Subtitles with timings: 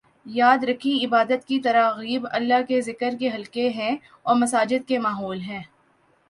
[0.25, 5.41] یاد رکھیں عبادت کی تراغیب اللہ کے ذکر کے حلقے ہیں اور مساجد کے ماحول
[5.41, 5.61] ہیں